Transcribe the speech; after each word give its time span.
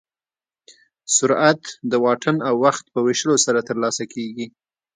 سرعت 1.15 1.61
د 1.91 1.93
واټن 2.03 2.37
او 2.47 2.55
وخت 2.65 2.85
په 2.93 2.99
ویشلو 3.05 3.35
سره 3.45 3.59
ترلاسه 3.69 4.03
کېږي. 4.13 4.45